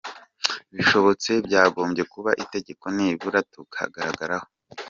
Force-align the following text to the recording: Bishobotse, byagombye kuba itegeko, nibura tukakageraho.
Bishobotse, 0.75 1.31
byagombye 1.47 2.03
kuba 2.13 2.31
itegeko, 2.43 2.85
nibura 2.95 3.39
tukakageraho. 3.51 4.47